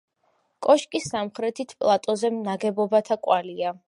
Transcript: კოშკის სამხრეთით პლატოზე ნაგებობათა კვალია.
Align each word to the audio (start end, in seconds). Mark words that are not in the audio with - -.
კოშკის 0.67 1.05
სამხრეთით 1.11 1.75
პლატოზე 1.83 2.31
ნაგებობათა 2.39 3.19
კვალია. 3.29 3.75